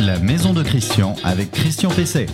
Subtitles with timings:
[0.00, 2.26] la maison de Christian avec Christian Pesset.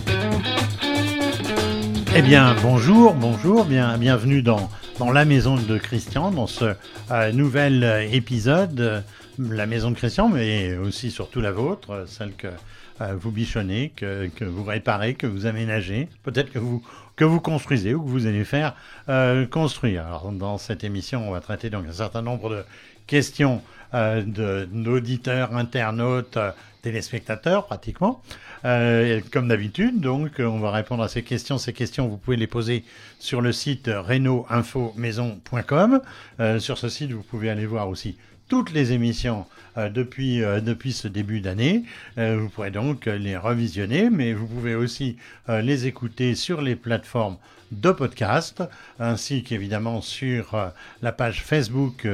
[2.15, 6.73] Eh bien, bonjour, bonjour, bien, bienvenue dans, dans la maison de Christian, dans ce
[7.11, 9.01] euh, nouvel épisode, euh,
[9.37, 12.47] la maison de Christian, mais aussi surtout la vôtre, euh, celle que
[13.01, 16.81] euh, vous bichonnez, que, que vous réparez, que vous aménagez, peut-être que vous,
[17.15, 18.73] que vous construisez ou que vous allez faire
[19.09, 20.07] euh, construire.
[20.07, 22.63] Alors, dans cette émission, on va traiter donc un certain nombre de
[23.05, 23.61] questions
[23.93, 24.23] euh,
[24.71, 26.51] d'auditeurs, internautes, euh,
[26.87, 28.21] téléspectateurs pratiquement.
[28.63, 31.57] Euh, comme d'habitude, donc, on va répondre à ces questions.
[31.57, 32.85] Ces questions, vous pouvez les poser
[33.19, 35.99] sur le site reno-info-maison.com.
[36.39, 38.15] Euh, sur ce site, vous pouvez aller voir aussi
[38.47, 39.45] toutes les émissions
[39.77, 41.83] euh, depuis, depuis ce début d'année.
[42.15, 45.17] Vous pourrez donc les revisionner, mais vous pouvez aussi
[45.49, 47.35] les écouter sur les plateformes
[47.73, 48.63] de podcast,
[48.97, 52.07] ainsi qu'évidemment sur la page Facebook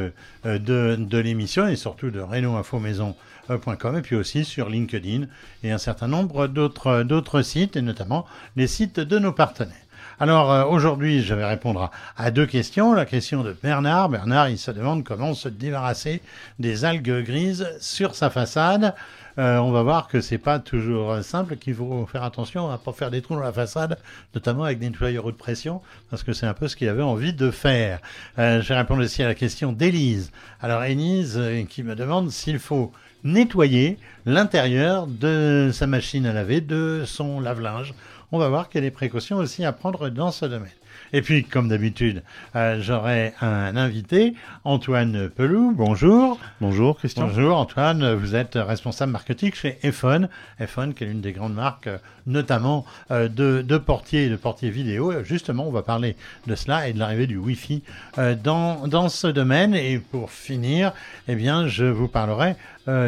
[0.44, 3.13] de, de l'émission et surtout de reno-info-maison.com
[3.50, 5.26] et puis aussi sur LinkedIn
[5.64, 9.76] et un certain nombre d'autres sites et notamment les sites de nos partenaires.
[10.20, 12.94] Alors euh, aujourd'hui, je vais répondre à, deux questions.
[12.94, 14.10] La question de Bernard.
[14.10, 16.22] Bernard, il se demande comment se débarrasser
[16.60, 18.94] des algues grises sur sa façade.
[19.40, 22.78] Euh, on va voir que c'est pas toujours euh, simple, qu'il faut faire attention à
[22.78, 23.98] pas faire des trous dans la façade,
[24.35, 27.34] notamment avec des nettoyeurs haute pression, parce que c'est un peu ce qu'il avait envie
[27.34, 28.00] de faire.
[28.38, 30.32] Euh, je vais répondre aussi à la question d'Élise.
[30.62, 32.91] Alors Élise, euh, qui me demande s'il faut
[33.24, 37.93] nettoyer l'intérieur de sa machine à laver, de son lave-linge.
[38.32, 40.71] On va voir quelles les précautions aussi à prendre dans ce domaine.
[41.16, 42.24] Et puis, comme d'habitude,
[42.56, 44.34] euh, j'aurai un invité,
[44.64, 45.72] Antoine Pelou.
[45.76, 46.40] Bonjour.
[46.60, 47.28] Bonjour Christian.
[47.28, 50.28] Bonjour Antoine, vous êtes responsable marketing chez Effon.
[50.60, 54.36] Effon qui est l'une des grandes marques, euh, notamment euh, de, de portiers et de
[54.36, 55.24] portiers vidéo.
[55.24, 56.16] Justement, on va parler
[56.48, 57.84] de cela et de l'arrivée du Wi-Fi
[58.18, 59.76] euh, dans, dans ce domaine.
[59.76, 60.94] Et pour finir,
[61.28, 62.56] eh bien, je vous parlerai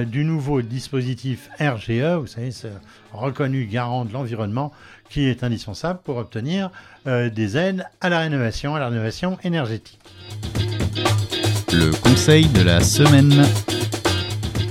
[0.08, 2.68] du nouveau dispositif RGE, vous savez, ce
[3.12, 4.72] reconnu garant de l'environnement
[5.10, 6.70] qui est indispensable pour obtenir
[7.08, 10.00] euh, des aides à la rénovation, à la rénovation énergétique.
[11.72, 13.46] Le conseil de la semaine.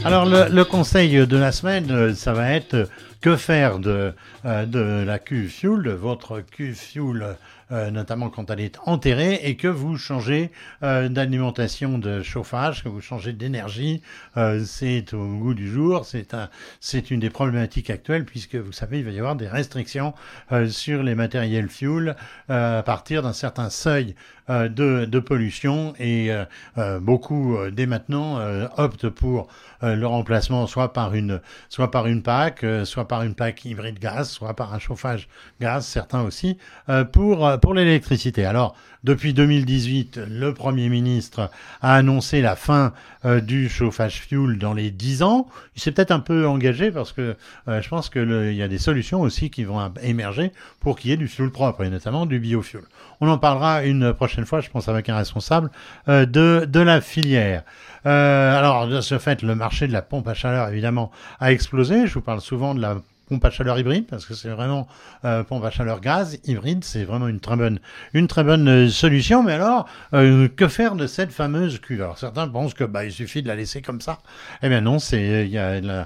[0.05, 2.87] Alors le, le conseil de la semaine, euh, ça va être euh,
[3.21, 4.13] que faire de,
[4.45, 7.37] de la cuve fuel, de votre cuve fuel,
[7.73, 10.51] euh, notamment quand elle est enterrée, et que vous changez
[10.83, 14.03] euh, d'alimentation de chauffage, que vous changez d'énergie.
[14.37, 16.51] Euh, c'est au goût du jour, c'est un,
[16.81, 20.13] c'est une des problématiques actuelles, puisque vous savez, il va y avoir des restrictions
[20.53, 22.17] euh, sur les matériels fuel
[22.51, 24.15] euh, à partir d'un certain seuil
[24.51, 26.45] euh, de, pollution, et euh,
[26.77, 29.49] euh, beaucoup euh, dès maintenant euh, optent pour
[29.83, 31.41] euh, le remplacement soit par une
[31.71, 35.29] soit par une PAC, euh, soit par une plaque hybride gaz, soit par un chauffage
[35.61, 36.59] gaz, certains aussi
[36.89, 38.45] euh, pour euh, pour l'électricité.
[38.45, 38.75] Alors
[39.05, 41.51] depuis 2018, le Premier ministre
[41.83, 42.93] a annoncé la fin
[43.25, 45.47] euh, du chauffage fuel dans les 10 ans.
[45.77, 47.37] Il s'est peut-être un peu engagé parce que
[47.67, 51.11] je pense que le- il y a des solutions aussi qui vont émerger pour qu'il
[51.11, 52.85] y ait du fuel propre et notamment du biofuel.
[53.21, 55.71] On en parlera une prochaine fois, je pense, avec un responsable
[56.09, 57.63] de, de la filière.
[58.05, 62.07] Alors, de ce fait, le marché de la pompe à chaleur, évidemment, a explosé.
[62.07, 62.97] Je vous parle souvent de la
[63.29, 64.87] pompe à chaleur hybride parce que c'est vraiment
[65.25, 67.81] euh, pompe à chaleur gaz hybride c'est vraiment une très bonne
[68.13, 69.43] une très bonne euh, solution.
[69.43, 72.03] Mais alors euh, que faire de cette fameuse cuve?
[72.03, 74.19] Alors certains pensent que bah il suffit de la laisser comme ça.
[74.63, 76.05] Eh bien non c'est il y a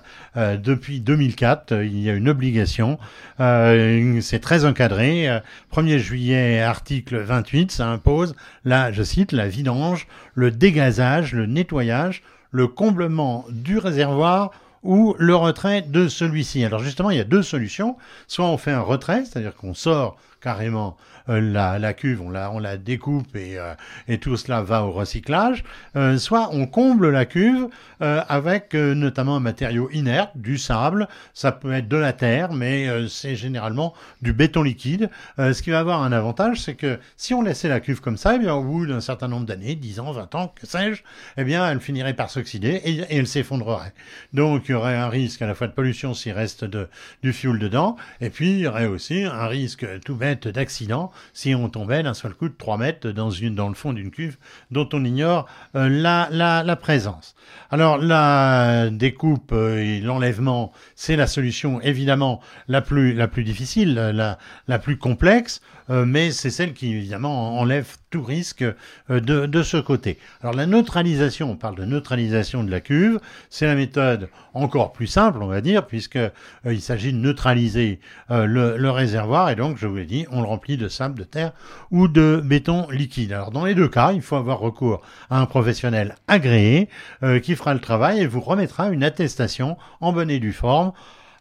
[0.56, 2.99] depuis 2004 euh, il y a une obligation.
[3.39, 5.29] C'est très encadré.
[5.29, 5.41] Euh,
[5.75, 12.23] 1er juillet article 28 ça impose là je cite la vidange le dégazage le nettoyage
[12.50, 14.50] le comblement du réservoir
[14.83, 16.65] ou le retrait de celui-ci.
[16.65, 17.97] Alors justement, il y a deux solutions.
[18.27, 20.97] Soit on fait un retrait, c'est-à-dire qu'on sort carrément
[21.28, 23.75] la, la cuve, on la, on la découpe et, euh,
[24.09, 25.65] et tout cela va au recyclage,
[25.97, 27.69] euh, soit on comble la cuve
[28.00, 32.53] euh, avec euh, notamment un matériau inerte, du sable, ça peut être de la terre,
[32.53, 35.11] mais euh, c'est généralement du béton liquide.
[35.38, 38.17] Euh, ce qui va avoir un avantage, c'est que si on laissait la cuve comme
[38.17, 41.03] ça, eh bien, au bout d'un certain nombre d'années, 10 ans, 20 ans, que sais-je,
[41.37, 43.93] eh bien, elle finirait par s'oxyder et, et elle s'effondrerait.
[44.32, 46.88] Donc, il y aurait un risque à la fois de pollution s'il reste de,
[47.23, 51.55] du fuel dedans, et puis il y aurait aussi un risque tout bête d'accident si
[51.55, 54.37] on tombait d'un seul coup de 3 mètres dans, une, dans le fond d'une cuve
[54.70, 57.35] dont on ignore euh, la, la, présence.
[57.70, 63.94] Alors, la découpe euh, et l'enlèvement, c'est la solution évidemment la plus, la plus difficile,
[63.94, 64.38] la,
[64.69, 69.76] la plus complexe, mais c'est celle qui évidemment enlève tout risque euh, de, de ce
[69.76, 70.19] côté.
[70.43, 73.20] Alors la neutralisation, on parle de neutralisation de la cuve,
[73.50, 76.31] c'est la méthode encore plus simple, on va dire, puisque euh,
[76.64, 78.00] il s'agit de neutraliser
[78.31, 81.19] euh, le, le réservoir et donc, je vous l'ai dit, on le remplit de sable,
[81.19, 81.52] de terre
[81.90, 83.32] ou de béton liquide.
[83.32, 86.88] Alors dans les deux cas, il faut avoir recours à un professionnel agréé
[87.23, 90.93] euh, qui fera le travail et vous remettra une attestation en bonne et due forme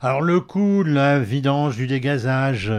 [0.01, 2.71] Alors le coût de la vidange, du dégazage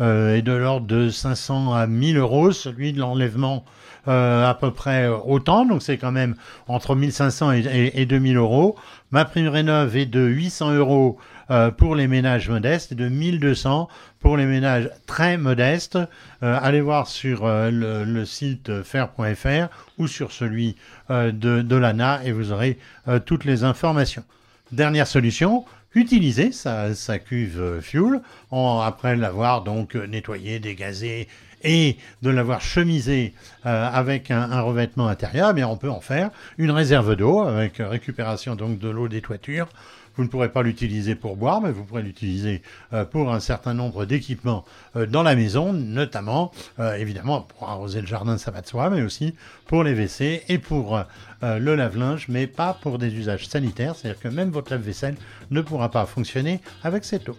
[0.00, 3.64] euh, est de l'ordre de 500 à 1000 euros, celui de l'enlèvement
[4.08, 6.36] euh, à peu près autant, donc c'est quand même
[6.68, 8.76] entre 1500 et, et, et 2000 euros.
[9.10, 11.18] Ma prime rénov est de 800 euros
[11.50, 13.88] euh, pour les ménages modestes et de 1200
[14.18, 15.96] pour les ménages très modestes.
[16.42, 19.68] Euh, allez voir sur euh, le, site faire.fr
[19.98, 20.74] ou sur celui
[21.10, 24.24] euh, de, l'ANA et vous aurez euh, toutes les informations.
[24.72, 25.64] Dernière solution,
[25.94, 28.20] utiliser sa, cuve fuel
[28.50, 31.28] en, après l'avoir donc nettoyé, dégazé
[31.62, 33.32] et de l'avoir chemisé
[33.64, 37.76] euh, avec un, un, revêtement intérieur, mais on peut en faire une réserve d'eau avec
[37.78, 39.68] récupération donc de l'eau des toitures.
[40.16, 42.62] Vous ne pourrez pas l'utiliser pour boire, mais vous pourrez l'utiliser
[42.94, 44.64] euh, pour un certain nombre d'équipements
[44.96, 48.88] euh, dans la maison, notamment, euh, évidemment, pour arroser le jardin, ça va de soi,
[48.88, 49.34] mais aussi
[49.66, 51.02] pour les WC et pour
[51.42, 53.94] le lave-linge, mais pas pour des usages sanitaires.
[53.94, 55.16] C'est-à-dire que même votre lave-vaisselle
[55.50, 57.36] ne pourra pas fonctionner avec cette eau.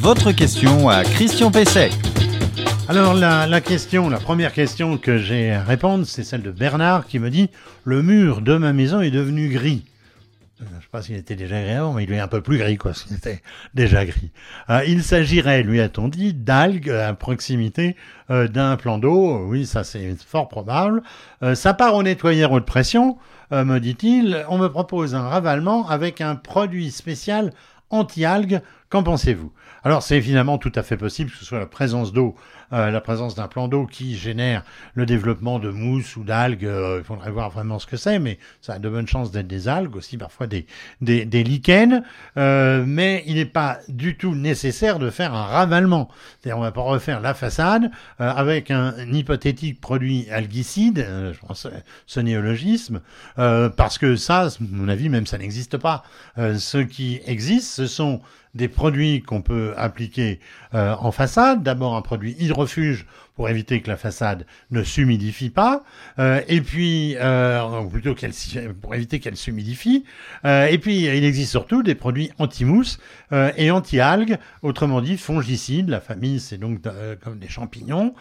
[0.00, 1.90] Votre question à Christian Pesset.
[2.88, 7.06] Alors la, la, question, la première question que j'ai à répondre, c'est celle de Bernard
[7.06, 7.48] qui me dit
[7.84, 9.84] le mur de ma maison est devenu gris.
[10.58, 12.56] Je ne sais pas s'il était déjà gris avant, mais il est un peu plus
[12.56, 13.42] gris, quoi, s'il était
[13.74, 14.30] déjà gris.
[14.70, 17.94] Euh, il s'agirait, lui a-t-on dit, d'algues à proximité
[18.30, 19.46] euh, d'un plan d'eau.
[19.46, 21.02] Oui, ça c'est fort probable.
[21.42, 23.18] Euh, ça part au nettoyeur haute pression,
[23.52, 24.46] euh, me dit-il.
[24.48, 27.52] On me propose un ravalement avec un produit spécial
[27.90, 28.62] anti-algues.
[28.88, 29.52] Qu'en pensez-vous?
[29.84, 32.34] Alors c'est évidemment tout à fait possible que ce soit la présence d'eau
[32.72, 34.64] euh, la présence d'un plan d'eau qui génère
[34.94, 36.64] le développement de mousse ou d'algues.
[36.64, 39.46] Euh, il faudrait voir vraiment ce que c'est, mais ça a de bonnes chances d'être
[39.46, 40.66] des algues, aussi parfois des,
[41.00, 42.02] des, des lichens.
[42.36, 46.08] Euh, mais il n'est pas du tout nécessaire de faire un ravalement.
[46.40, 47.90] C'est-à-dire on va pas refaire la façade
[48.20, 51.68] euh, avec un, hypothétique produit algicide, je pense
[52.06, 53.00] ce néologisme,
[53.36, 56.02] parce que ça, à mon avis, même ça n'existe pas.
[56.36, 58.20] ce qui existe, ce sont
[58.56, 60.40] des produits qu'on peut appliquer
[60.74, 61.62] euh, en façade.
[61.62, 65.84] D'abord un produit hydrofuge pour éviter que la façade ne s'humidifie pas,
[66.18, 68.14] euh, et puis euh, plutôt
[68.80, 70.04] pour éviter qu'elle s'humidifie.
[70.44, 72.98] Et puis il existe surtout des produits anti-mousse
[73.32, 75.90] et anti-algues, autrement dit fongicides.
[75.90, 76.80] La famille c'est donc
[77.22, 78.14] comme des champignons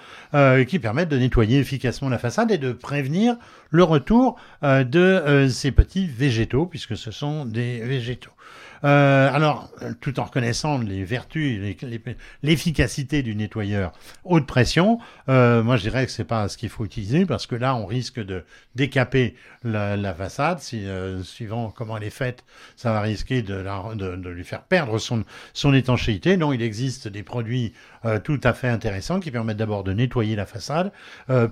[0.67, 3.37] qui permettent de nettoyer efficacement la façade et de prévenir
[3.69, 8.31] le retour de ces petits végétaux puisque ce sont des végétaux.
[8.83, 11.77] Euh, alors, tout en reconnaissant les vertus,
[12.43, 13.93] l'efficacité du nettoyeur
[14.23, 14.99] haute pression,
[15.29, 17.85] euh, moi je dirais que c'est pas ce qu'il faut utiliser parce que là on
[17.85, 18.43] risque de
[18.75, 20.59] décaper la, façade.
[20.73, 22.43] Euh, suivant comment elle est faite,
[22.75, 26.37] ça va risquer de, lui faire perdre son, étanchéité.
[26.37, 27.73] Non, il existe des produits
[28.23, 30.91] tout à fait intéressants qui permettent d'abord de nettoyer la façade,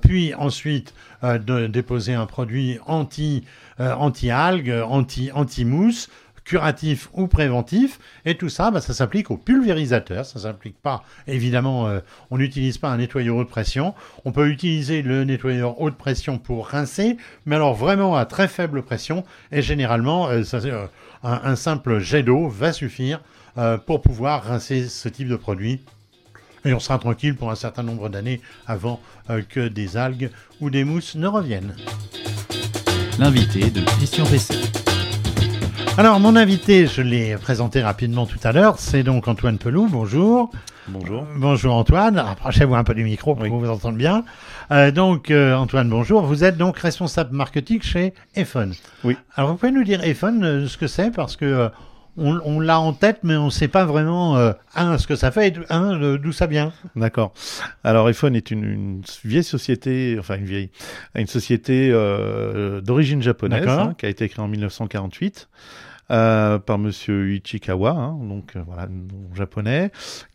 [0.02, 0.94] puis ensuite
[1.24, 3.44] de déposer un produit anti
[3.80, 6.10] anti algues, anti mousse
[6.44, 11.88] curatif ou préventif, et tout ça, bah, ça s'applique au pulvérisateur, ça s'applique pas, évidemment,
[11.88, 12.00] euh,
[12.32, 13.94] on n'utilise pas un nettoyeur haute pression,
[14.26, 18.84] on peut utiliser le nettoyeur haute pression pour rincer, mais alors vraiment à très faible
[18.84, 20.88] pression, et généralement, euh, euh,
[21.24, 23.22] un, simple jet d'eau va suffire
[23.86, 25.80] pour pouvoir rincer ce type de produit.
[26.66, 29.00] Et on sera tranquille pour un certain nombre d'années avant
[29.50, 31.76] que des algues ou des mousses ne reviennent.
[33.20, 34.83] L'invité de Christian Pesset.
[35.96, 39.88] Alors, mon invité, je l'ai présenté rapidement tout à l'heure, c'est donc Antoine Pelou.
[39.88, 40.50] Bonjour.
[40.88, 41.22] Bonjour.
[41.22, 42.18] Euh, bonjour Antoine.
[42.18, 43.52] Approchez-vous un peu du micro pour oui.
[43.52, 44.26] vous entendre bien.
[44.72, 46.24] Euh, donc, euh, Antoine, bonjour.
[46.24, 48.74] Vous êtes donc responsable marketing chez Ephone.
[49.04, 49.16] Oui.
[49.36, 51.70] Alors, vous pouvez nous dire Ephone, euh, ce que c'est parce que
[52.18, 55.16] on, on l'a en tête, mais on ne sait pas vraiment euh, un ce que
[55.16, 56.74] ça fait et un d'où ça vient.
[56.96, 57.34] D'accord.
[57.84, 60.70] Alors iPhone est une, une, vieille société, enfin une vieille,
[61.16, 65.50] une société euh, d'origine japonaise hein, qui a été créée en 1948.
[66.12, 68.90] Euh, par Monsieur Ichikawa, hein, donc voilà,
[69.34, 69.90] japonais,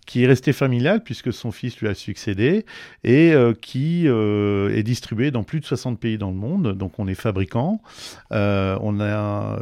[0.08, 2.64] qui est resté familial puisque son fils lui a succédé
[3.04, 6.72] et euh, qui euh, est distribué dans plus de 60 pays dans le monde.
[6.72, 7.82] Donc on est fabricant,
[8.32, 9.58] euh, on, a,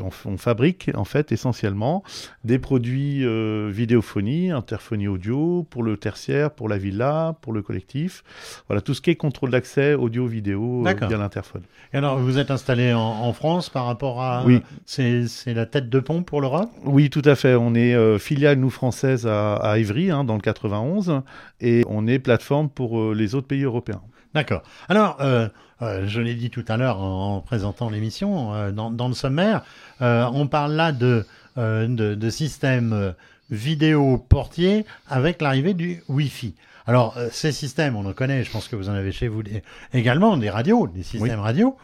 [0.00, 2.04] on, on, fabrique en fait essentiellement
[2.44, 3.26] des produits
[3.68, 8.22] vidéophonie, interphonie audio pour le tertiaire, pour la villa, pour le collectif.
[8.68, 11.62] Voilà tout ce qui est contrôle d'accès audio-vidéo via l'interphone.
[11.92, 14.44] Et alors vous êtes installé en, en France par rapport à...
[14.46, 14.62] Oui.
[14.86, 16.70] C'est la tête de pont pour l'Europe?
[16.84, 17.56] Oui, tout à fait.
[17.56, 21.22] On est filiale, nous, française à à Ivry, hein, dans le 91,
[21.60, 24.02] et on est plateforme pour euh, les autres pays européens.
[24.34, 24.62] D'accord.
[24.88, 25.48] Alors, euh,
[25.82, 29.62] euh, je l'ai dit tout à l'heure en, en, présentant l'émission, dans, dans, le sommaire,
[30.00, 31.24] on parle là de,
[31.56, 33.14] de, de systèmes
[33.50, 36.54] vidéo portier avec l'arrivée du Wi-Fi.
[36.86, 39.62] Alors, ces systèmes, on en connaît, je pense que vous en avez chez vous des,
[39.92, 41.44] également, des radios, des systèmes oui.
[41.44, 41.76] radio.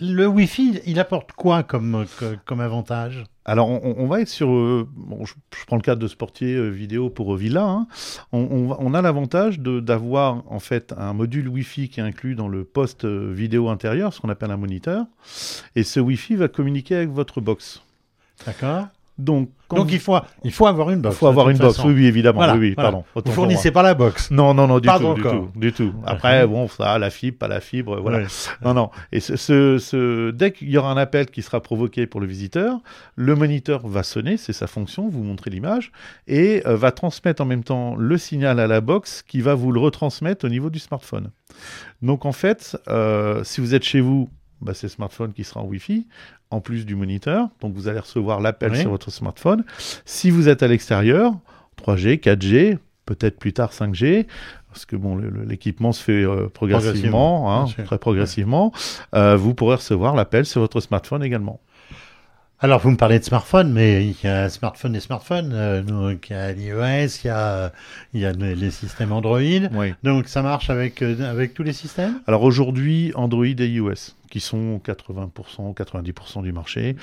[0.00, 2.06] le Wi-Fi, il apporte quoi comme,
[2.44, 3.24] comme avantage?
[3.48, 4.50] Alors, on, va être sur.
[4.50, 4.86] Euh,
[5.24, 5.32] je,
[5.66, 7.64] prends le cadre de Sportier euh, vidéo pour Villa.
[7.64, 7.86] Hein.
[8.30, 13.06] On, a l'avantage d'avoir en fait un module Wi-Fi qui est inclus dans le poste
[13.06, 15.06] vidéo intérieur, ce qu'on appelle un moniteur.
[15.76, 17.82] Et ce Wi-Fi va communiquer avec votre box.
[18.44, 18.88] D'accord.
[19.18, 21.16] Donc, Donc il, faut, il faut avoir une box.
[21.16, 22.40] Il faut avoir une box, oui, oui, évidemment.
[22.52, 23.02] oui, oui, pardon.
[23.16, 24.30] Vous fournissez pas la box.
[24.30, 25.92] Non, non, non, du tout, du tout, du tout.
[26.06, 28.26] Après, bon, ça, la fibre, pas la fibre, voilà.
[28.64, 28.90] Non, non.
[29.10, 32.78] Et ce, ce, dès qu'il y aura un appel qui sera provoqué pour le visiteur,
[33.16, 35.90] le moniteur va sonner, c'est sa fonction, vous montrez l'image,
[36.28, 39.72] et euh, va transmettre en même temps le signal à la box qui va vous
[39.72, 41.30] le retransmettre au niveau du smartphone.
[42.02, 44.28] Donc en fait, euh, si vous êtes chez vous,
[44.60, 46.06] bah, c'est le smartphone qui sera en Wi-Fi
[46.50, 47.48] en plus du moniteur.
[47.60, 49.64] Donc vous allez recevoir l'appel sur votre smartphone.
[50.04, 51.34] Si vous êtes à l'extérieur,
[51.84, 54.26] 3G, 4G, peut-être plus tard 5G,
[54.70, 58.72] parce que bon, l'équipement se fait euh, progressivement, hein, très progressivement,
[59.14, 61.60] euh, vous pourrez recevoir l'appel sur votre smartphone également.
[62.60, 65.52] Alors, vous me parlez de smartphone, mais il y a smartphone et smartphone.
[65.52, 67.72] Euh, donc, il y a l'iOS, il y a,
[68.14, 69.68] il y a les systèmes Android.
[70.02, 72.20] Donc, ça marche avec, avec tous les systèmes?
[72.26, 76.96] Alors, aujourd'hui, Android et iOS qui sont 80%, 90% du marché.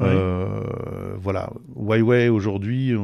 [0.00, 2.98] Euh, voilà, Huawei aujourd'hui, euh,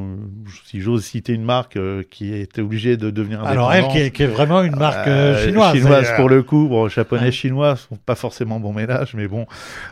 [0.65, 4.27] si j'ose citer une marque euh, qui était obligée de devenir Alors elle qui est,
[4.27, 5.09] vraiment une marque
[5.45, 5.75] chinoise.
[5.75, 9.47] Chinoise pour le coup, bon, japonais, chinois sont pas forcément bon ménage, mais bon,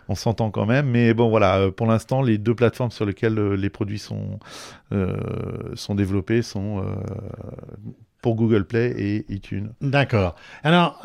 [0.08, 0.86] on s'entend quand même.
[0.86, 4.38] Mais bon, voilà, pour l'instant, les deux plateformes sur lesquelles les produits sont
[5.74, 6.82] sont développés sont
[8.22, 9.72] pour Google Play et iTunes.
[9.80, 10.34] D'accord.
[10.64, 11.00] Alors.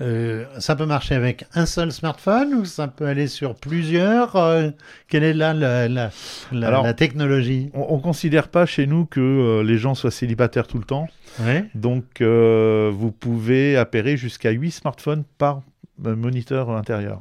[0.00, 4.70] Euh, ça peut marcher avec un seul smartphone ou ça peut aller sur plusieurs euh,
[5.06, 6.10] Quelle est là la, la,
[6.50, 7.70] la, technologie?
[7.74, 11.06] On ne considère pas chez nous que euh, les gens soient célibataires tout le temps.
[11.74, 15.62] Donc vous pouvez appairer jusqu'à 8 smartphones par
[15.98, 17.20] moniteur intérieur.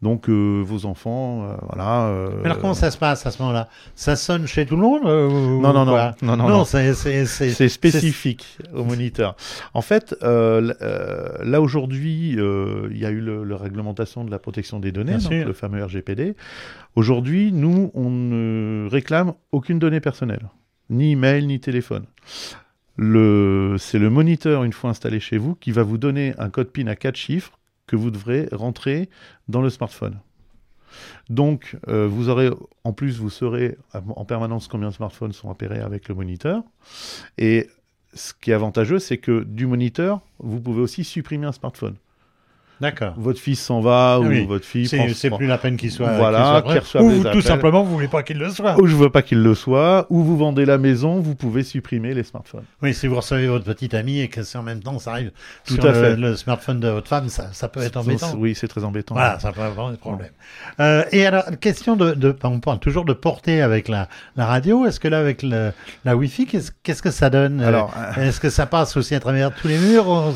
[0.00, 2.06] Donc euh, vos enfants, euh, voilà.
[2.06, 3.68] Euh, Mais alors comment ça se passe à ce moment-là?
[3.96, 8.84] Ça sonne chez tout le monde non, non, non, non, non, non, c'est spécifique au
[8.84, 9.34] moniteur.
[9.74, 15.16] En fait, là aujourd'hui, il y a eu le, réglementation de la protection des données,
[15.18, 16.36] donc le fameux RGPD.
[16.94, 20.48] Aujourd'hui, nous, on ne réclame aucune donnée personnelle,
[20.90, 22.04] ni email, ni téléphone.
[22.98, 26.86] C'est le moniteur, une fois installé chez vous, qui va vous donner un code PIN
[26.86, 27.57] à quatre chiffres
[27.88, 29.10] que vous devrez rentrer
[29.48, 30.20] dans le smartphone.
[31.28, 32.50] Donc, euh, vous aurez,
[32.84, 36.62] en plus, vous saurez en permanence combien de smartphones sont appairés avec le moniteur.
[37.36, 37.68] Et
[38.14, 41.96] ce qui est avantageux, c'est que du moniteur, vous pouvez aussi supprimer un smartphone.
[42.80, 43.14] D'accord.
[43.16, 44.86] Votre fils s'en va ou votre fille.
[44.88, 46.12] C'est plus la peine qu'il soit.
[46.16, 48.80] Voilà, qu'il ou tout simplement vous voulez pas qu'il le soit.
[48.80, 50.06] Ou je veux pas qu'il le soit.
[50.10, 52.64] Ou vous vendez la maison, vous pouvez supprimer les smartphones.
[52.82, 55.32] Oui, si vous recevez votre petite amie et que c'est en même temps ça arrive
[55.66, 56.16] tout sur à le, fait.
[56.16, 58.34] le smartphone de votre femme, ça, ça peut être embêtant.
[58.36, 59.14] Oui, c'est très embêtant.
[59.14, 60.30] Voilà, ça peut avoir des problèmes.
[60.80, 64.86] Euh, et alors, question de, de, on parle toujours de porter avec la, la radio.
[64.86, 65.72] Est-ce que là, avec le,
[66.04, 66.46] la Wi-Fi,
[66.82, 67.60] qu'est-ce que ça donne?
[67.60, 70.32] Alors, euh, Est-ce que ça passe aussi à travers tous les murs?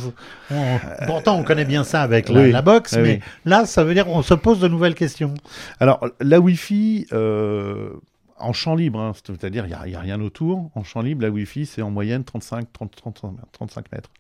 [1.07, 4.35] Pourtant, on connaît bien ça avec la, box, mais là, ça veut dire on se
[4.35, 5.35] pose de nouvelles questions.
[5.81, 7.91] Alors, la Wi-Fi, euh,
[8.39, 11.67] en champ libre, hein, c'est-à-dire il n'y a, rien autour, en champ libre, la Wi-Fi,
[11.67, 12.67] c'est en moyenne 35,
[13.53, 14.11] 35 mètres.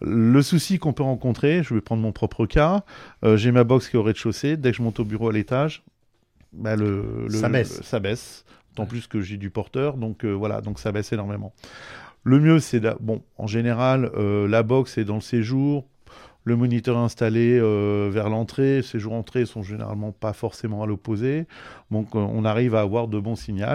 [0.00, 2.84] Le souci qu'on peut rencontrer, je vais prendre mon propre cas,
[3.24, 5.32] euh, j'ai ma box qui est au rez-de-chaussée, dès que je monte au bureau à
[5.32, 5.82] l'étage,
[6.52, 7.82] bah, le, ça baisse.
[7.82, 8.44] ça baisse.
[8.74, 11.52] Tant plus que j'ai du porteur, donc euh, voilà, donc ça baisse énormément.
[12.24, 15.84] Le mieux, c'est bon, en général, la box est dans le séjour,
[16.44, 21.46] le moniteur installé euh, vers l'entrée, ces jours entrées sont généralement pas forcément à l'opposé,
[21.90, 23.66] donc euh, on arrive à avoir de bons signaux.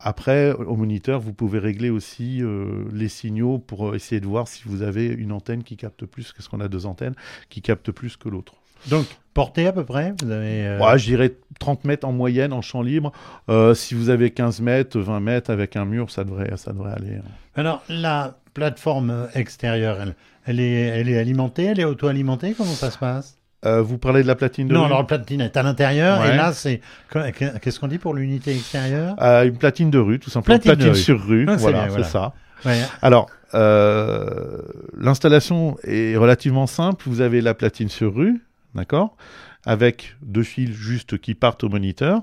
[0.00, 4.64] Après, au moniteur, vous pouvez régler aussi euh, les signaux pour essayer de voir si
[4.66, 7.14] vous avez une antenne qui capte plus, qu'est-ce qu'on a deux antennes,
[7.48, 8.54] qui captent plus que l'autre.
[8.88, 12.82] Donc, portée à peu près vous avez, Je dirais 30 mètres en moyenne en champ
[12.82, 13.12] libre.
[13.74, 17.16] si vous avez 15 mètres, 20 mètres avec un mur, ça devrait, ça devrait aller.
[17.16, 17.28] Hein.
[17.56, 20.14] Alors, la plateforme extérieure, elle,
[20.46, 23.38] elle est, elle est alimentée, elle est auto-alimentée Comment ça se passe?
[23.64, 26.22] Euh, vous parlez de la platine de non, rue alors la platine est à l'intérieur
[26.26, 26.82] et là c'est
[27.62, 29.16] qu'est-ce qu'on dit pour l'unité extérieure?
[29.22, 30.58] Euh, Une platine de rue, tout simplement.
[30.58, 32.34] Platine, sur rue, ah, voilà, c'est ça.
[33.00, 34.58] Alors euh,
[34.98, 37.04] l'installation est relativement simple.
[37.06, 38.42] Vous avez la platine sur rue,
[38.74, 39.16] d'accord,
[39.64, 42.22] avec deux fils juste qui partent au moniteur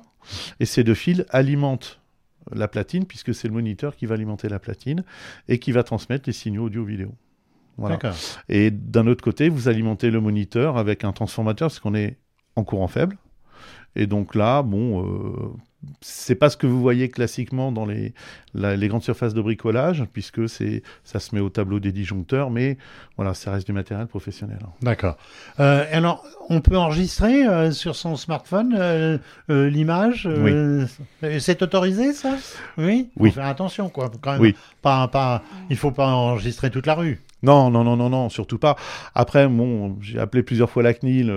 [0.60, 2.00] et ces deux fils alimentent
[2.52, 5.04] la platine puisque c'est le moniteur qui va alimenter la platine
[5.48, 7.14] et qui va transmettre les signaux audio-vidéo.
[8.50, 12.18] Et d'un autre côté, vous alimentez le moniteur avec un transformateur parce qu'on est
[12.56, 13.18] en courant faible.
[13.96, 15.54] Et donc là, bon, euh,
[16.02, 18.14] c'est pas ce que vous voyez classiquement dans les,
[18.54, 22.78] les grandes surfaces de bricolage, puisque c'est ça se met au tableau des disjoncteurs, mais
[23.18, 24.60] voilà, ça reste du matériel professionnel.
[24.82, 25.18] D'accord.
[25.60, 29.18] Euh, alors, on peut enregistrer euh, sur son smartphone euh,
[29.50, 30.86] l'image oui.
[31.40, 32.36] C'est autorisé, ça?
[32.78, 33.10] Oui?
[33.18, 33.30] Oui.
[33.30, 34.12] Faut faire attention, quoi.
[34.22, 34.56] Quand même, oui.
[34.82, 37.22] Pas, pas, il faut pas enregistrer toute la rue.
[37.44, 38.76] Non, non, non, non, non, surtout pas.
[39.16, 41.34] Après, bon, j'ai appelé plusieurs fois la CNIL.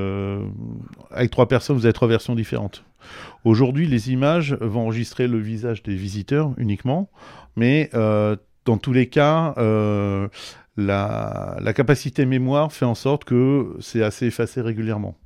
[1.11, 2.85] avec trois personnes, vous avez trois versions différentes.
[3.45, 7.11] Aujourd'hui, les images vont enregistrer le visage des visiteurs uniquement,
[7.57, 10.29] mais euh, dans tous les cas, euh,
[10.77, 15.17] la, capacité mémoire fait en sorte que c'est assez effacé régulièrement.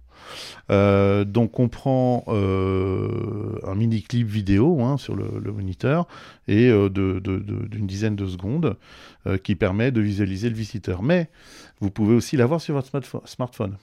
[0.70, 6.06] Euh, donc on prend un mini clip vidéo hein, sur le, moniteur
[6.46, 8.76] et d'une dizaine de secondes
[9.42, 11.02] qui permet de visualiser le visiteur.
[11.02, 11.28] Mais
[11.80, 13.76] vous pouvez aussi l'avoir sur votre smartphone.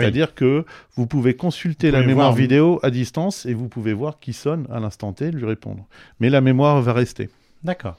[0.00, 0.64] C'est-à-dire que
[0.96, 4.80] vous pouvez consulter la mémoire vidéo à distance et vous pouvez voir qui sonne à
[4.80, 5.86] l'instant T, lui répondre.
[6.20, 7.28] Mais la mémoire va rester.
[7.62, 7.98] D'accord.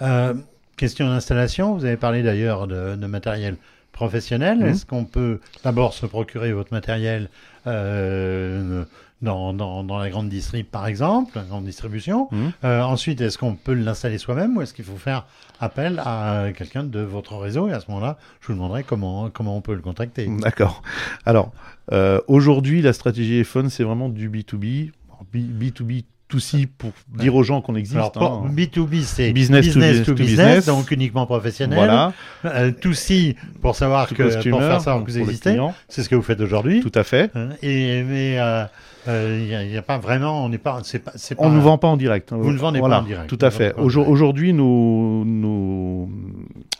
[0.00, 0.34] Euh,
[0.76, 3.56] question d'installation, vous avez parlé d'ailleurs de, matériel
[4.02, 4.58] professionnel.
[4.58, 4.66] Mhm.
[4.66, 7.28] Est-ce qu'on peut d'abord se procurer votre matériel
[7.68, 8.84] euh,
[9.20, 12.26] dans, dans, la grande distrib, par exemple, la grande distribution.
[12.32, 12.52] Mhm.
[12.64, 15.26] Euh, ensuite, est-ce qu'on peut l'installer soi-même ou est-ce qu'il faut faire
[15.60, 19.56] appel à quelqu'un de votre réseau Et à ce moment-là, je vous demanderai comment, comment
[19.56, 20.26] on peut le contacter.
[20.40, 20.82] D'accord.
[21.24, 21.52] Alors,
[21.92, 24.90] euh, aujourd'hui, la stratégie iPhone, c'est vraiment du B2B.
[25.32, 27.96] B2B B2C pour dire aux gens qu'on existe.
[27.96, 28.50] Alors, hein.
[28.54, 29.72] B2B, c'est business,
[30.04, 31.78] to, business, donc uniquement professionnel.
[31.78, 32.12] Voilà.
[32.44, 35.58] Euh, 2C, pour savoir que, pour faire savoir que vous existez.
[35.88, 36.80] C'est ce que vous faites aujourd'hui.
[36.80, 37.30] Tout à fait.
[37.34, 38.64] Hein, et, mais, euh,
[39.06, 41.88] il euh, n'y a, pas vraiment, on n'est pas, c'est pas, On ne vend pas
[41.88, 42.32] en direct.
[42.32, 43.28] Vous ne vendez pas en direct.
[43.28, 43.74] Tout à fait.
[43.74, 46.08] Aujourd'hui, nos, nos,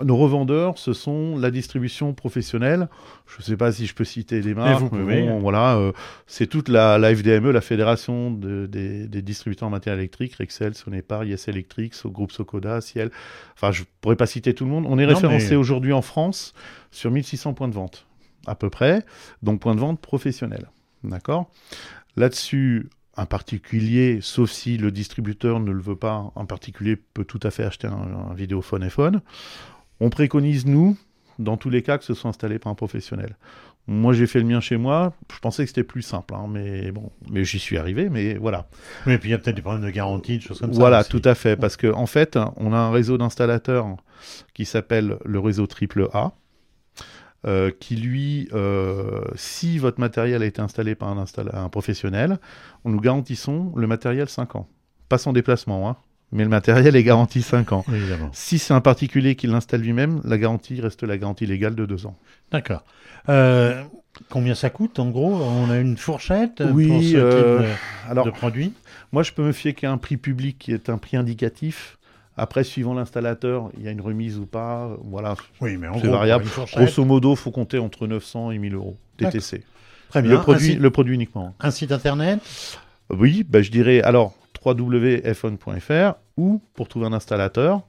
[0.04, 2.88] nos, revendeurs, ce sont la distribution professionnelle.
[3.26, 4.92] Je ne sais pas si je peux citer des marques.
[4.92, 5.92] Mais bon, voilà, euh,
[6.28, 10.74] c'est toute la, la, FDME, la fédération de, des, des, distributeurs en matériel électrique, Rexel,
[10.74, 13.10] Sonepar, Yes Electric, au groupe Socoda, Ciel.
[13.54, 14.86] Enfin, je pourrais pas citer tout le monde.
[14.88, 16.54] On est référencé aujourd'hui en France
[16.92, 18.06] sur 1600 points de vente,
[18.46, 19.04] à peu près.
[19.42, 20.68] Donc, points de vente professionnels.
[21.04, 21.50] D'accord?
[22.16, 27.40] Là-dessus, un particulier, sauf si le distributeur ne le veut pas, un particulier peut tout
[27.42, 29.20] à fait acheter un, vidéophone iPhone.
[30.00, 30.96] On préconise, nous,
[31.38, 33.36] dans tous les cas, que ce soit installé par un professionnel.
[33.88, 35.12] Moi, j'ai fait le mien chez moi.
[35.32, 38.08] Je pensais que c'était plus simple, hein, mais bon, mais j'y suis arrivé.
[38.08, 38.68] Mais voilà.
[39.08, 40.78] Et puis il y a peut-être des problèmes de garantie, des choses comme ça.
[40.78, 43.96] Voilà, tout à fait, parce qu'en en fait, on a un réseau d'installateurs
[44.54, 46.32] qui s'appelle le réseau triple A.
[47.44, 52.38] Euh, qui lui, euh, si votre matériel a été installé par un, un, professionnel,
[52.84, 54.68] on nous garantissons le matériel 5 ans.
[55.08, 55.96] Pas sans déplacement, hein,
[56.30, 57.84] mais le matériel est garanti 5 ans.
[58.30, 62.06] Si c'est un particulier qui l'installe lui-même, la garantie reste la garantie légale de 2
[62.06, 62.16] ans.
[62.52, 62.84] D'accord.
[63.28, 63.82] Euh,
[64.30, 65.34] combien ça coûte en gros?
[65.34, 67.64] On a une fourchette oui, pour ce type de,
[68.08, 68.72] alors, de produit?
[69.10, 71.98] Moi, je peux me fier qu'à un prix public qui est un prix indicatif.
[72.36, 74.96] Après, suivant l'installateur, il y a une remise ou pas.
[75.04, 76.44] Voilà, oui, mais c'est variable.
[76.74, 79.62] Grosso modo, il faut compter entre 900 et 1000 euros TTC.
[80.08, 80.32] Très bien.
[80.32, 81.54] Le produit, le produit uniquement.
[81.60, 82.40] Un site internet
[83.10, 87.82] Oui, bah, je dirais alors www.iphone.fr ou pour trouver un installateur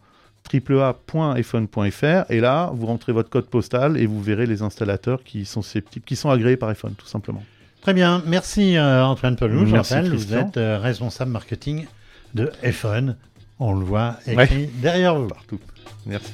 [0.51, 5.62] www.iphone.fr et là vous rentrez votre code postal et vous verrez les installateurs qui sont
[6.06, 7.43] qui sont agréés par iPhone tout simplement.
[7.82, 9.65] Très bien, merci euh, Antoine Pelou.
[9.65, 11.86] Je rappelle, vous êtes euh, responsable marketing
[12.34, 13.17] de iPhone
[13.59, 15.27] on le voit écrit derrière vous.
[15.27, 15.59] Partout.
[16.05, 16.33] Merci.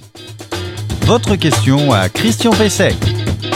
[1.01, 2.93] Votre question à Christian Pesset.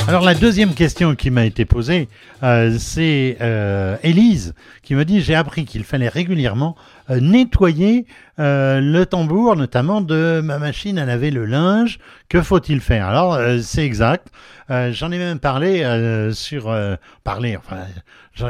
[0.05, 2.09] Alors la deuxième question qui m'a été posée,
[2.43, 6.75] euh, c'est euh, Élise qui me dit j'ai appris qu'il fallait régulièrement
[7.09, 8.05] euh, nettoyer
[8.37, 11.99] le tambour, notamment de ma machine à laver le linge.
[12.27, 13.07] Que faut-il faire?
[13.07, 14.27] Alors c'est exact.
[14.69, 15.85] J'en ai même parlé
[16.33, 16.75] sur
[17.23, 17.55] parler.
[17.55, 17.85] Enfin,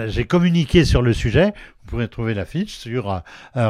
[0.07, 1.53] j'ai communiqué sur le sujet.
[1.93, 3.19] Vous pourrez trouver la fiche sur euh,
[3.55, 3.69] euh,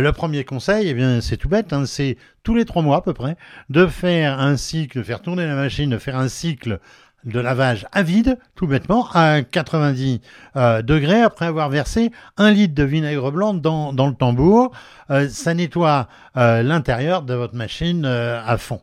[0.00, 3.00] le premier conseil, eh bien, c'est tout bête, hein, c'est tous les trois mois à
[3.02, 3.36] peu près,
[3.68, 6.80] de faire un cycle, de faire tourner la machine, de faire un cycle
[7.24, 10.20] de lavage à vide, tout bêtement, à 90
[10.56, 14.72] euh, degrés, après avoir versé un litre de vinaigre blanc dans, le tambour.
[15.10, 18.80] Euh, ça nettoie euh, l'intérieur de votre machine à fond.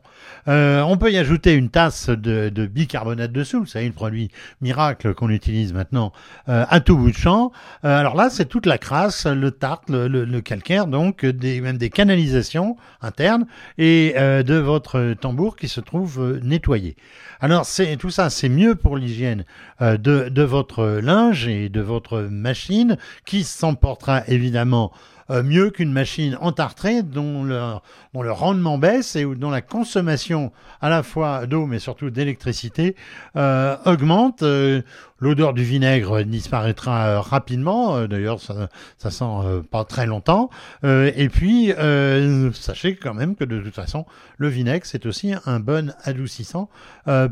[0.47, 4.29] On peut y ajouter une tasse de, bicarbonate de soude, c'est le produit
[4.61, 6.11] miracle qu'on utilise maintenant
[6.47, 7.51] à tout bout de champ.
[7.83, 12.77] alors là, c'est toute la crasse, le tarte, le, calcaire, donc des, même des canalisations
[13.01, 13.45] internes
[13.77, 16.95] et de votre tambour qui se trouve nettoyé.
[17.39, 19.45] Alors c'est tout ça, c'est mieux pour l'hygiène
[19.81, 25.91] euh, de, de, votre linge et de votre machine, qui s'emportera évidemment euh, mieux qu'une
[25.91, 27.59] machine entartrée dont le,
[28.13, 32.95] dont le, rendement baisse et dont la consommation à la fois d'eau mais surtout d'électricité
[33.35, 34.43] euh, augmente.
[35.19, 38.07] l'odeur du vinaigre disparaîtra rapidement.
[38.07, 40.49] D'ailleurs, ça, ça sent pas très longtemps.
[40.83, 41.73] et puis,
[42.53, 44.05] sachez quand même que de toute façon,
[44.37, 46.69] le vinaigre, c'est aussi un bon adoucissant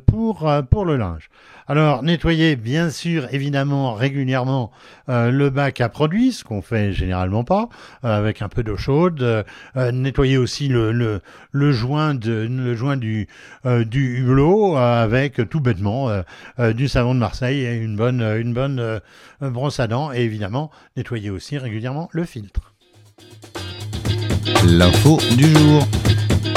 [0.07, 1.29] pour, pour le linge.
[1.67, 4.69] Alors, nettoyez bien sûr, évidemment, régulièrement
[5.09, 7.67] euh, le bac à produits, ce qu'on fait généralement pas, euh,
[8.03, 9.21] avec un peu d'eau chaude.
[9.21, 11.21] Euh, nettoyez aussi le, le,
[11.51, 13.27] le, joint, de, le joint du,
[13.65, 16.09] du hulot avec tout bêtement
[16.75, 19.01] du savon de Marseille et une bonne, une bonne
[19.41, 20.11] brosse à dents.
[20.13, 22.73] Et évidemment, nettoyez aussi régulièrement le filtre.
[24.65, 25.87] L'info du jour.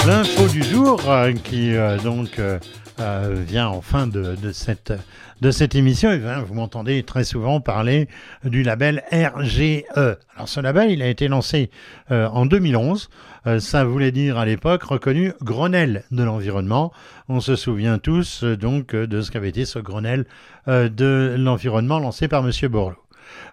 [0.07, 1.01] L'info du jour
[1.45, 2.59] qui donc euh,
[2.99, 4.93] vient en fin de, cette,
[5.41, 6.11] de cette émission.
[6.13, 8.09] Et vous m'entendez très souvent parler
[8.45, 9.85] du label RGE.
[9.95, 11.71] Alors ce label, il a été lancé
[12.11, 13.11] euh, en 2011.
[13.47, 16.93] Euh, ça voulait dire à l'époque reconnu Grenelle de l'environnement.
[17.29, 20.27] On se souvient tous donc de ce qu'avait été ce Grenelle
[20.67, 23.08] de l'environnement lancé par Monsieur Borloo.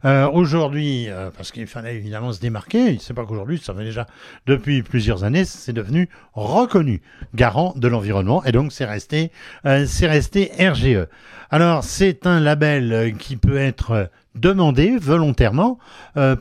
[0.05, 4.05] Euh, aujourd'hui, euh, parce qu'il fallait évidemment se démarquer, c'est pas qu'aujourd'hui, ça fait déjà
[4.45, 7.01] depuis plusieurs années, c'est devenu reconnu
[7.33, 9.31] garant de l'environnement et donc c'est resté,
[9.65, 11.07] euh, c'est resté RGE.
[11.49, 15.77] Alors c'est un label qui peut être demandé volontairement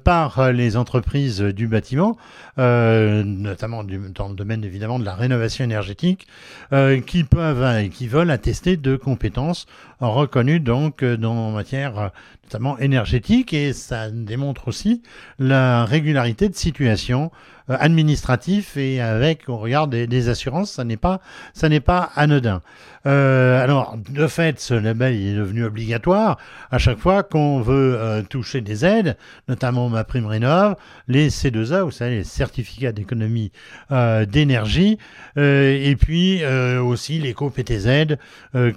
[0.03, 2.17] par les entreprises du bâtiment,
[2.59, 6.27] euh, notamment dans le domaine évidemment de la rénovation énergétique,
[6.73, 9.67] euh, qui peuvent et qui veulent attester de compétences
[10.01, 12.11] reconnues donc dans matière
[12.45, 15.03] notamment énergétique et ça démontre aussi
[15.39, 17.31] la régularité de situation
[17.69, 21.21] administratif et avec on regarde des, assurances, ça n'est pas
[21.55, 22.61] ça n'est pas anodin.
[23.07, 26.39] Euh, alors, de fait, ce label est devenu obligatoire
[26.71, 29.17] à chaque fois qu'on veut euh, toucher des aides,
[29.49, 30.77] notamment ma prime rénov,
[31.09, 33.51] les C2A, vous savez, les certificats d'économie
[33.91, 34.99] euh, d'énergie,
[35.37, 38.17] et puis aussi les co-PTZ,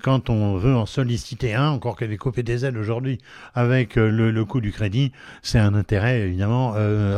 [0.01, 3.19] quand on veut en solliciter un, encore que les co-PTZ aujourd'hui,
[3.53, 6.73] avec le, coût du crédit, c'est un intérêt évidemment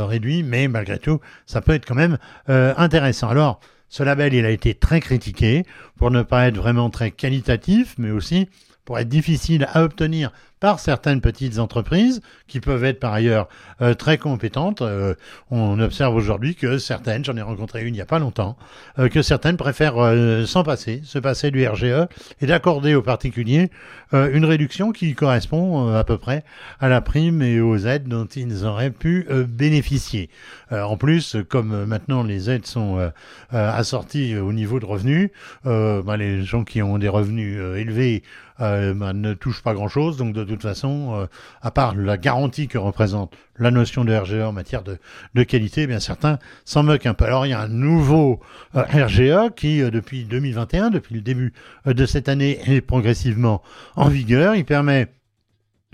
[0.07, 3.29] réduit, mais malgré tout, ça peut être quand même intéressant.
[3.29, 3.59] Alors,
[3.89, 5.63] ce label, il a été très critiqué
[5.97, 8.47] pour ne pas être vraiment très qualitatif, mais aussi
[8.85, 13.47] pour être difficile à obtenir par certaines petites entreprises qui peuvent être par ailleurs
[13.81, 14.81] euh, très compétentes.
[14.81, 15.13] Euh,
[15.51, 18.55] on observe aujourd'hui que certaines, j'en ai rencontré une il n'y a pas longtemps,
[18.99, 20.13] euh, que certaines préfèrent
[20.45, 22.07] s'en passer, se passer du RGE
[22.41, 23.71] et d'accorder aux particuliers
[24.11, 26.43] une réduction qui correspond à peu près
[26.79, 30.29] à la prime et aux aides dont ils auraient pu bénéficier.
[30.71, 33.11] en plus, comme maintenant les aides sont
[33.51, 35.29] assorties au niveau de revenus,
[35.63, 38.23] ben, les gens qui ont des revenus élevés
[38.59, 41.25] ben, ne touchent pas grand-chose, donc toute façon, euh,
[41.61, 45.87] à part la garantie que représente la notion de RGE en matière de, qualité, eh
[45.87, 47.25] bien certains s'en moquent un peu.
[47.25, 48.39] Alors il y a un nouveau
[48.75, 51.53] euh, RGE qui, euh, depuis 2021, depuis le début
[51.85, 53.61] de cette année, est progressivement
[53.95, 54.55] en vigueur.
[54.55, 55.07] Il permet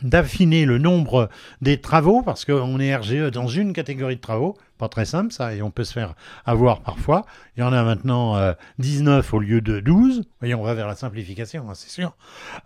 [0.03, 1.29] d'affiner le nombre
[1.61, 5.55] des travaux, parce qu'on est RGE dans une catégorie de travaux, pas très simple ça,
[5.55, 7.25] et on peut se faire avoir parfois.
[7.55, 8.35] Il y en a maintenant
[8.79, 10.17] 19 euh, au lieu de 12.
[10.17, 12.15] Vous voyez, on va vers la simplification, hein, c'est sûr.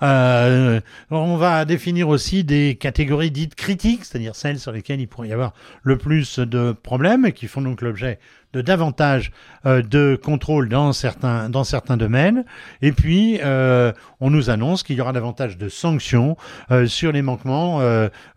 [0.01, 5.27] Euh, on va définir aussi des catégories dites critiques, c'est-à-dire celles sur lesquelles il pourrait
[5.27, 8.19] y avoir le plus de problèmes et qui font donc l'objet
[8.53, 9.31] de davantage
[9.65, 12.45] euh, de contrôle dans certains, dans certains domaines.
[12.81, 16.35] Et puis, euh, on nous annonce qu'il y aura davantage de sanctions
[16.71, 17.79] euh, sur les manquements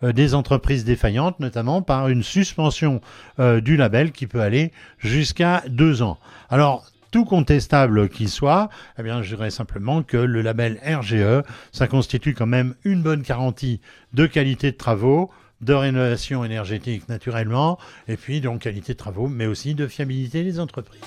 [0.03, 3.01] des entreprises défaillantes, notamment par une suspension
[3.38, 6.18] du label qui peut aller jusqu'à deux ans.
[6.51, 11.87] Alors, tout contestable qu'il soit, eh bien, je dirais simplement que le label RGE, ça
[11.87, 13.81] constitue quand même une bonne garantie
[14.14, 15.31] de qualité de travaux,
[15.62, 20.61] de rénovation énergétique naturellement, et puis donc qualité de travaux, mais aussi de fiabilité des
[20.61, 21.01] entreprises.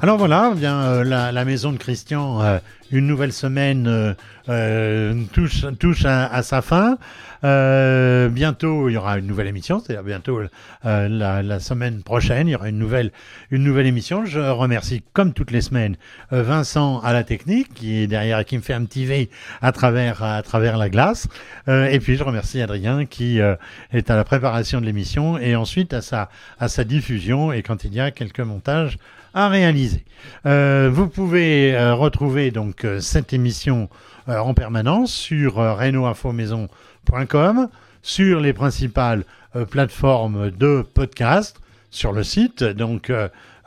[0.00, 2.60] Alors voilà, bien euh, la, maison de Christian, euh,
[2.92, 4.14] une nouvelle semaine
[4.48, 6.98] euh, touche, touche à, sa fin.
[7.42, 10.40] bientôt, il y aura une nouvelle émission, c'est-à-dire bientôt
[10.84, 13.10] la, semaine prochaine, il y aura une nouvelle,
[13.50, 14.24] une nouvelle émission.
[14.24, 15.96] Je remercie, comme toutes les semaines,
[16.30, 19.28] Vincent à la technique, qui est derrière qui me fait un petit V
[19.62, 21.26] à travers, à travers la glace.
[21.66, 26.02] et puis je remercie Adrien qui est à la préparation de l'émission et ensuite à
[26.02, 26.28] sa,
[26.60, 28.96] à sa diffusion et quand il y a quelques montages
[29.34, 30.04] à réaliser.
[30.46, 33.88] Euh, vous pouvez euh, retrouver donc euh, cette émission
[34.26, 37.68] en permanence sur renoinfomaison.com,
[38.02, 39.24] sur les principales
[39.70, 41.58] plateformes de podcast,
[41.90, 43.10] sur le site donc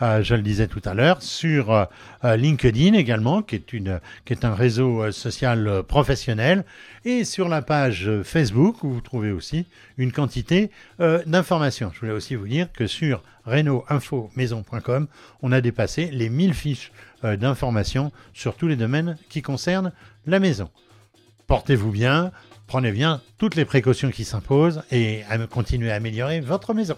[0.02, 1.88] je le disais tout à l'heure, sur
[2.24, 4.00] LinkedIn également, qui est, une,
[4.42, 6.66] un réseau social professionnel,
[7.06, 11.92] et sur la page Facebook, où vous trouvez aussi une quantité d'informations.
[11.94, 15.08] Je voulais aussi vous dire que sur reno-info-maison.com,
[15.44, 16.92] on a dépassé les 1000 fiches
[17.24, 19.92] d'informations sur tous les domaines qui concernent
[20.26, 20.70] la maison.
[21.46, 22.32] Portez-vous bien,
[22.66, 26.96] prenez bien toutes les précautions qui s'imposent et continuez à améliorer votre maison.